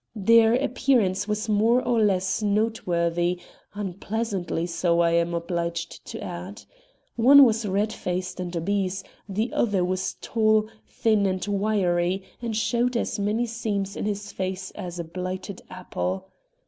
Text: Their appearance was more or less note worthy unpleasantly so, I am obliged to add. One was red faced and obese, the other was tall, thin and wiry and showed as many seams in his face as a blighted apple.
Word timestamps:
Their 0.15 0.55
appearance 0.55 1.27
was 1.27 1.47
more 1.47 1.79
or 1.79 2.01
less 2.01 2.41
note 2.41 2.87
worthy 2.87 3.39
unpleasantly 3.75 4.65
so, 4.65 4.99
I 5.01 5.11
am 5.11 5.35
obliged 5.35 6.03
to 6.07 6.19
add. 6.23 6.63
One 7.17 7.45
was 7.45 7.67
red 7.67 7.93
faced 7.93 8.39
and 8.39 8.57
obese, 8.57 9.03
the 9.29 9.53
other 9.53 9.85
was 9.85 10.15
tall, 10.19 10.67
thin 10.87 11.27
and 11.27 11.45
wiry 11.45 12.23
and 12.41 12.57
showed 12.57 12.97
as 12.97 13.19
many 13.19 13.45
seams 13.45 13.95
in 13.95 14.05
his 14.05 14.31
face 14.31 14.71
as 14.71 14.97
a 14.97 15.03
blighted 15.03 15.61
apple. 15.69 16.31